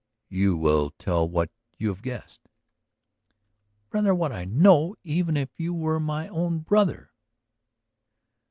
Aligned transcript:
"You 0.31 0.57
will 0.57 0.89
tell 0.97 1.29
what 1.29 1.51
you 1.77 1.89
have 1.89 2.01
guessed?" 2.01 2.41
"Rather 3.91 4.15
what 4.15 4.31
I 4.31 4.45
know! 4.45 4.95
Even 5.03 5.37
if 5.37 5.51
you 5.59 5.75
were 5.75 5.99
my 5.99 6.27
own 6.29 6.61
brother. 6.61 7.11